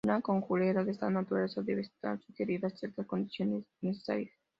Una 0.03 0.19
conjetura 0.19 0.83
de 0.83 0.91
esta 0.93 1.11
naturaleza 1.11 1.61
debe 1.61 1.81
estar 1.83 2.19
sujeta 2.23 2.65
a 2.65 2.69
ciertas 2.71 3.05
condiciones 3.05 3.65
necesarias. 3.81 4.33